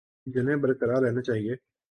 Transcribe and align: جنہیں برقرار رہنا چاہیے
جنہیں 0.27 0.55
برقرار 0.55 1.01
رہنا 1.01 1.21
چاہیے 1.21 1.55